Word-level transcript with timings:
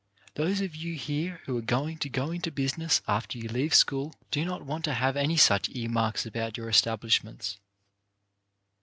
Those 0.33 0.61
of 0.61 0.75
you 0.75 0.95
here 0.95 1.41
who 1.45 1.55
are 1.59 1.61
going 1.61 1.99
to 1.99 2.09
go 2.09 2.31
into 2.31 2.49
business 2.49 3.03
after 3.07 3.37
you 3.37 3.47
leave 3.47 3.75
school 3.75 4.15
do 4.31 4.43
not 4.43 4.65
want 4.65 4.83
to 4.85 4.95
have 4.95 5.15
any 5.15 5.37
such 5.37 5.69
earmarks 5.69 6.25
about 6.25 6.57
your 6.57 6.69
establish 6.69 7.23
ments. 7.23 7.59